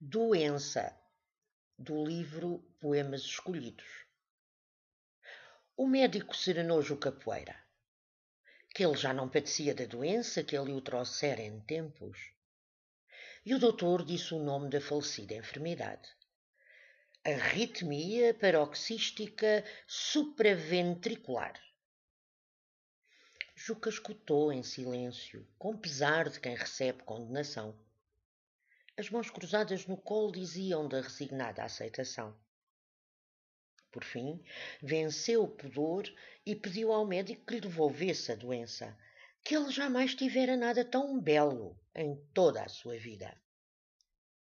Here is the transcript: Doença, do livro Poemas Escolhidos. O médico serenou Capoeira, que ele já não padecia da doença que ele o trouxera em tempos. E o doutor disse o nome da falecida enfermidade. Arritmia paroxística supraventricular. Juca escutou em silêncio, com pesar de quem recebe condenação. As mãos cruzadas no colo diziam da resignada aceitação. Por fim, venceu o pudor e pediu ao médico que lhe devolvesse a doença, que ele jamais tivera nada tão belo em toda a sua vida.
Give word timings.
Doença, 0.00 0.96
do 1.76 2.04
livro 2.06 2.60
Poemas 2.78 3.22
Escolhidos. 3.22 4.06
O 5.76 5.88
médico 5.88 6.36
serenou 6.36 6.80
Capoeira, 6.96 7.56
que 8.72 8.84
ele 8.84 8.96
já 8.96 9.12
não 9.12 9.28
padecia 9.28 9.74
da 9.74 9.86
doença 9.86 10.44
que 10.44 10.56
ele 10.56 10.70
o 10.70 10.80
trouxera 10.80 11.42
em 11.42 11.58
tempos. 11.62 12.30
E 13.44 13.52
o 13.56 13.58
doutor 13.58 14.04
disse 14.04 14.32
o 14.34 14.38
nome 14.38 14.70
da 14.70 14.80
falecida 14.80 15.34
enfermidade. 15.34 16.08
Arritmia 17.24 18.32
paroxística 18.34 19.64
supraventricular. 19.88 21.60
Juca 23.56 23.90
escutou 23.90 24.52
em 24.52 24.62
silêncio, 24.62 25.44
com 25.58 25.76
pesar 25.76 26.28
de 26.28 26.38
quem 26.38 26.54
recebe 26.54 27.02
condenação. 27.02 27.76
As 28.98 29.08
mãos 29.10 29.30
cruzadas 29.30 29.86
no 29.86 29.96
colo 29.96 30.32
diziam 30.32 30.88
da 30.88 31.00
resignada 31.00 31.62
aceitação. 31.62 32.36
Por 33.92 34.02
fim, 34.02 34.42
venceu 34.82 35.44
o 35.44 35.48
pudor 35.48 36.12
e 36.44 36.56
pediu 36.56 36.92
ao 36.92 37.06
médico 37.06 37.46
que 37.46 37.54
lhe 37.54 37.60
devolvesse 37.60 38.32
a 38.32 38.34
doença, 38.34 38.98
que 39.44 39.54
ele 39.54 39.70
jamais 39.70 40.16
tivera 40.16 40.56
nada 40.56 40.84
tão 40.84 41.20
belo 41.20 41.78
em 41.94 42.16
toda 42.34 42.60
a 42.60 42.68
sua 42.68 42.98
vida. 42.98 43.40